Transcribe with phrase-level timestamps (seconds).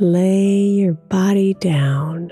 [0.00, 2.30] Lay your body down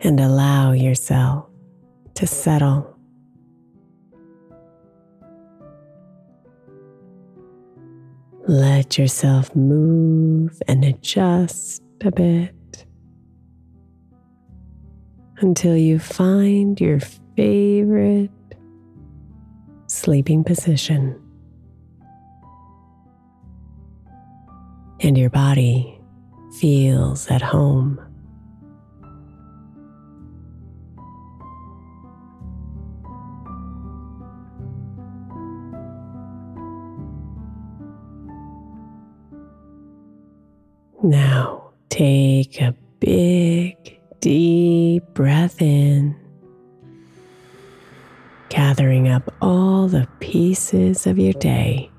[0.00, 1.46] and allow yourself
[2.14, 2.96] to settle.
[8.48, 12.86] Let yourself move and adjust a bit
[15.36, 17.00] until you find your
[17.36, 18.30] favorite
[19.86, 21.19] sleeping position.
[25.02, 25.98] And your body
[26.58, 28.00] feels at home.
[41.02, 46.14] Now take a big, deep breath in,
[48.50, 51.90] gathering up all the pieces of your day.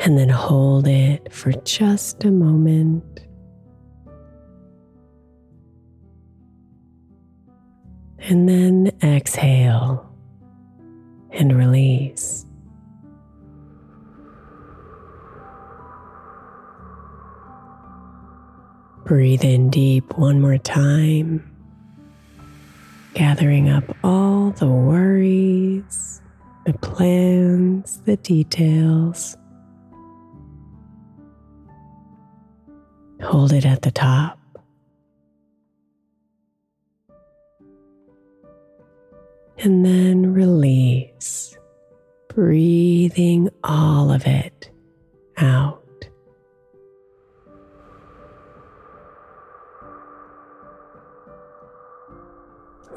[0.00, 3.04] And then hold it for just a moment.
[8.18, 10.10] And then exhale
[11.32, 12.46] and release.
[19.04, 21.44] Breathe in deep one more time,
[23.14, 26.22] gathering up all the worries,
[26.64, 29.36] the plans, the details.
[33.22, 34.38] Hold it at the top.
[39.58, 41.58] And then release,
[42.28, 44.70] breathing all of it
[45.36, 45.76] out.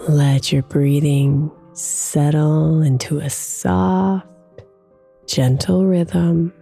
[0.08, 4.28] Let your breathing settle into a soft,
[5.26, 6.54] gentle rhythm.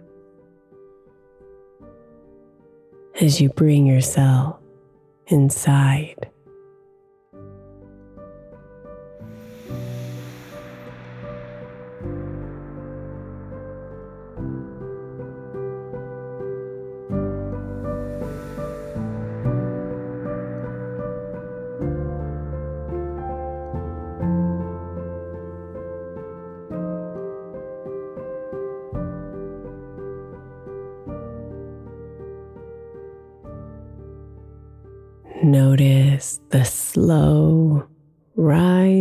[3.22, 4.58] As you bring yourself
[5.28, 6.31] inside.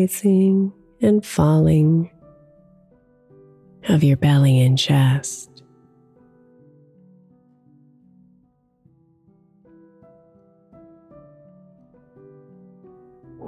[0.01, 2.09] Rising and falling
[3.89, 5.63] of your belly and chest.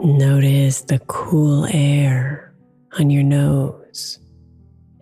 [0.03, 2.53] Notice the cool air
[2.99, 4.19] on your nose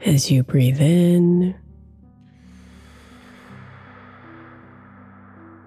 [0.05, 1.55] as you breathe in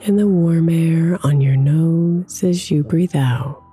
[0.00, 3.63] and the warm air on your nose as you breathe out.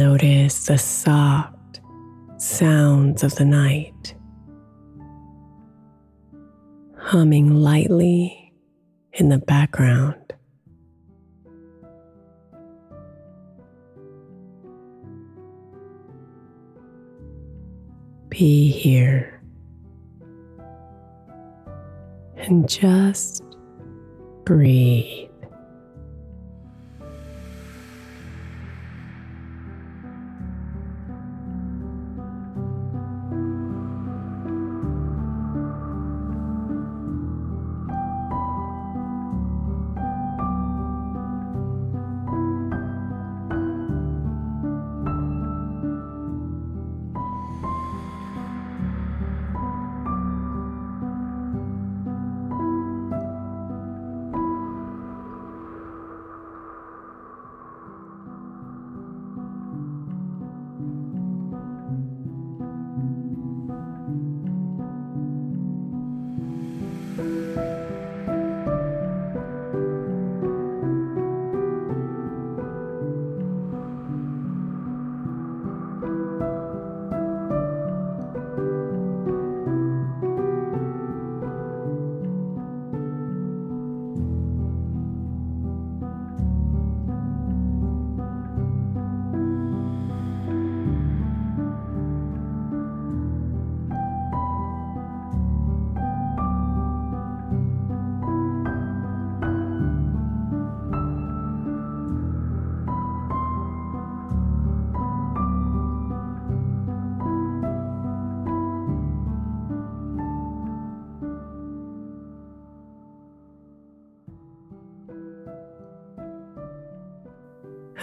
[0.00, 1.82] Notice the soft
[2.38, 4.14] sounds of the night,
[6.96, 8.54] humming lightly
[9.12, 10.16] in the background.
[18.30, 19.42] be here
[22.38, 23.44] and just
[24.44, 25.29] breathe.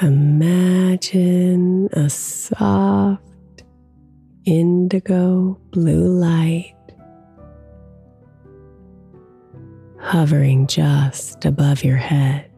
[0.01, 3.23] Imagine a soft
[4.45, 6.75] indigo blue light
[9.99, 12.51] hovering just above your head.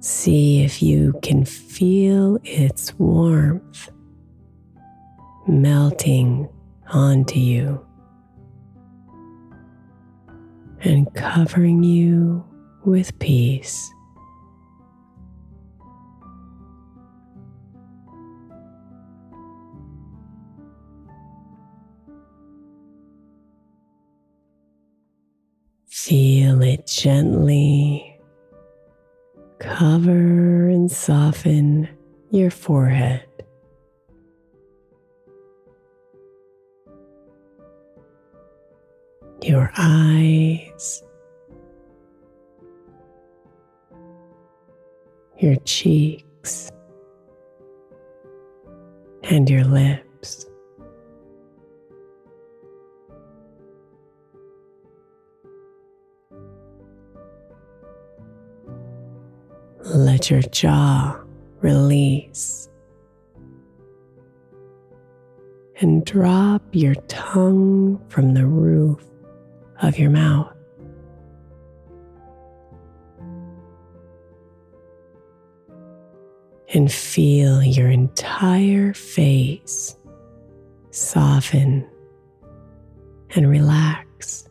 [0.00, 3.88] See if you can feel its warmth
[5.46, 6.48] melting
[6.88, 7.86] onto you.
[10.82, 12.44] And covering you
[12.84, 13.90] with peace.
[25.88, 28.18] Feel it gently
[29.60, 31.88] cover and soften
[32.30, 33.29] your forehead.
[39.44, 41.02] Your eyes,
[45.38, 46.70] your cheeks,
[49.22, 50.46] and your lips.
[59.82, 61.20] Let your jaw
[61.60, 62.68] release
[65.80, 69.09] and drop your tongue from the roof
[69.82, 70.54] of your mouth.
[76.72, 79.96] and feel your entire face
[80.90, 81.88] soften
[83.30, 84.48] and relax.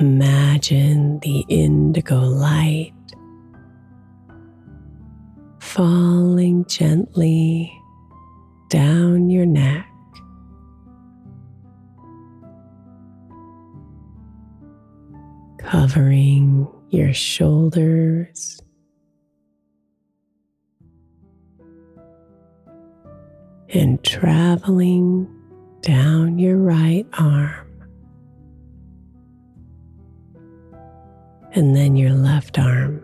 [0.00, 2.92] Imagine the indigo light
[5.60, 7.72] falling gently
[8.70, 9.86] down your neck.
[15.58, 18.60] Covering your shoulders
[23.68, 25.28] and traveling
[25.82, 27.63] down your right arm.
[31.54, 33.00] And then your left arm.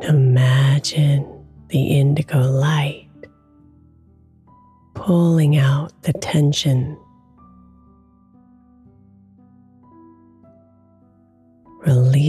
[0.00, 1.26] Imagine
[1.68, 3.08] the indigo light
[4.94, 6.98] pulling out the tension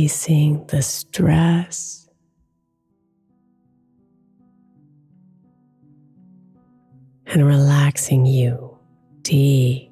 [0.04, 2.10] releasing the stress.
[7.26, 8.78] And relaxing you
[9.22, 9.92] deep,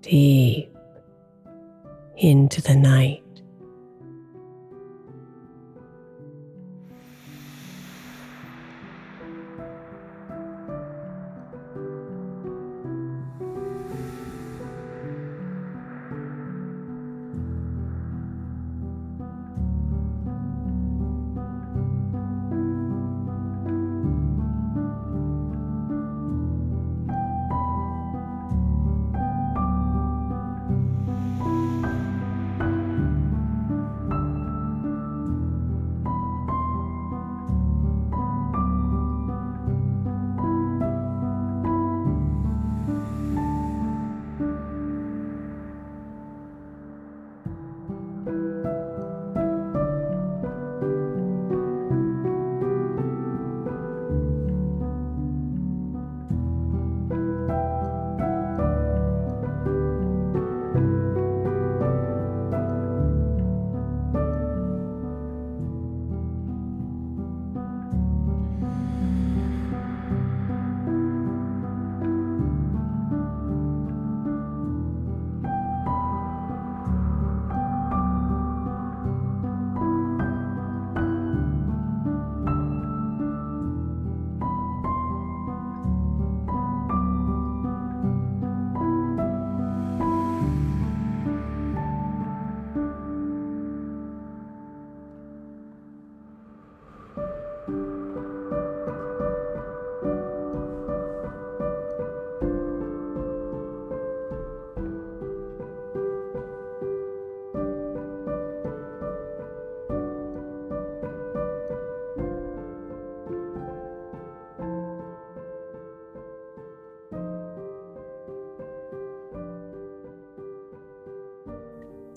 [0.00, 0.76] deep
[2.16, 3.22] into the night.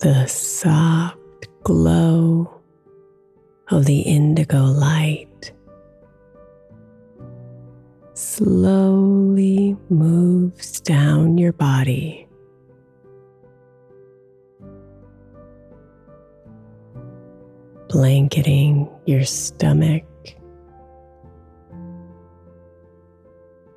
[0.02, 2.60] The soft glow
[3.70, 5.52] of the indigo light
[8.14, 12.26] slowly moves down your body.
[17.88, 20.02] Blanketing your stomach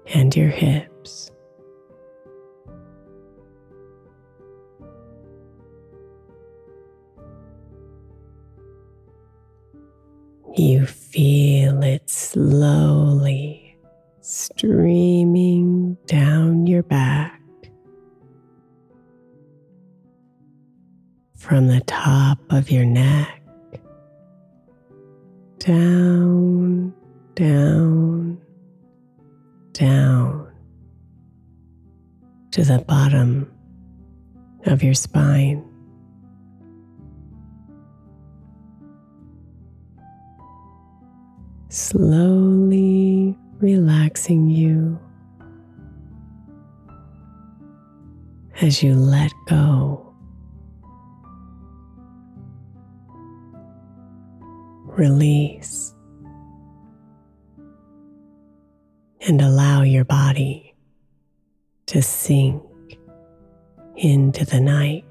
[0.08, 1.30] and your hips.
[10.54, 13.78] You feel it slowly
[14.22, 17.42] streaming down your back
[21.36, 23.42] from the top of your neck
[25.66, 26.94] down,
[27.34, 28.40] down,
[29.72, 30.48] down
[32.52, 33.52] to the bottom
[34.68, 35.65] of your spine.
[41.76, 44.98] Slowly relaxing you
[48.62, 50.16] as you let go.
[54.86, 55.94] Release
[59.28, 60.74] and allow your body
[61.88, 62.64] to sink
[63.98, 65.04] into the night.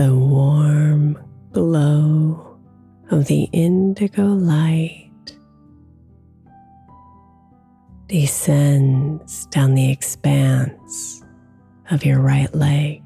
[0.00, 2.58] The warm glow
[3.10, 5.36] of the indigo light
[8.06, 11.22] descends down the expanse
[11.90, 13.02] of your right leg.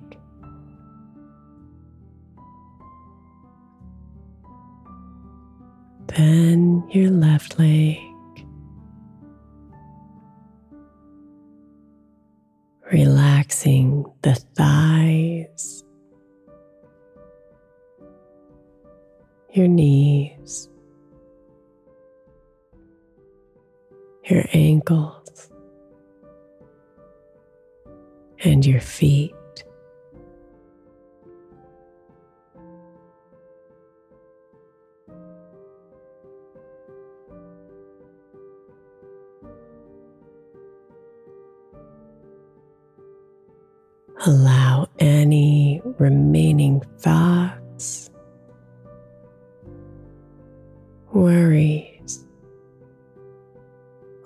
[6.06, 7.98] Then your left leg.
[12.92, 15.83] Relaxing the thighs
[19.54, 20.68] your knees,
[24.24, 25.48] your ankles,
[28.40, 29.32] and your feet.
[44.26, 47.63] Allow any remaining thoughts
[51.14, 52.26] worries,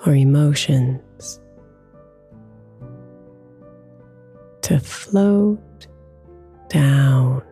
[0.07, 1.41] or emotions
[4.63, 5.87] to float
[6.69, 7.43] down,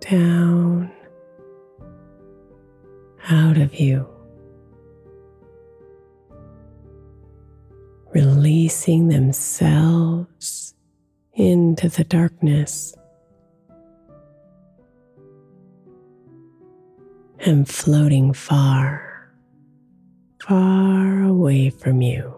[0.00, 0.90] down
[3.30, 4.06] out of you.
[8.14, 10.74] Releasing themselves
[11.34, 12.94] into the darkness.
[17.48, 19.32] And floating far,
[20.38, 22.37] far away from you.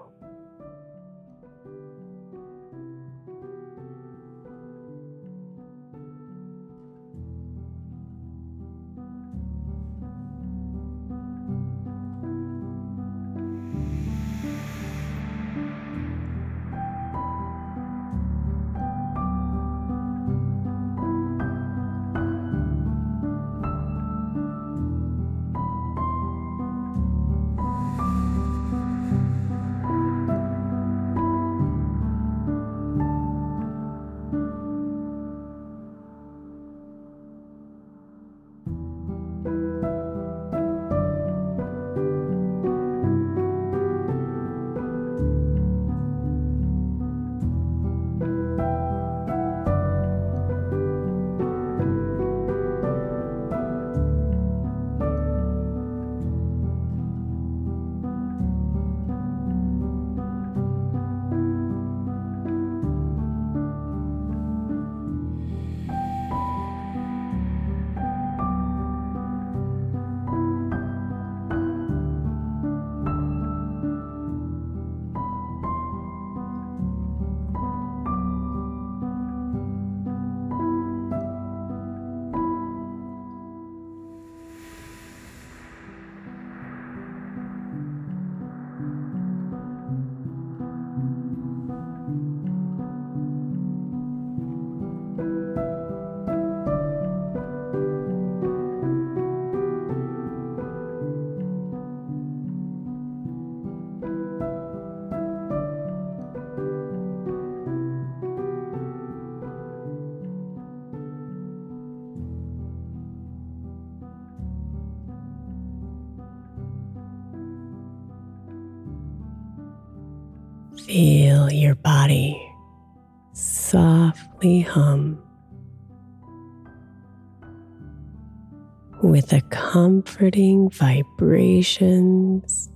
[129.30, 132.68] The comforting vibrations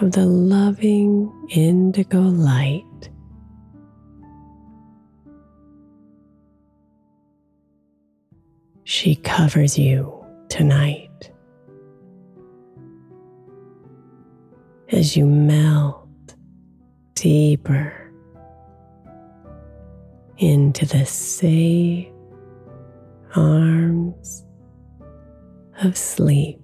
[0.00, 2.84] of the loving indigo light.
[8.84, 11.32] She covers you tonight
[14.90, 16.36] as you melt
[17.16, 17.92] deeper
[20.38, 22.06] into the safe
[23.34, 24.44] arms
[25.82, 26.63] of sleep.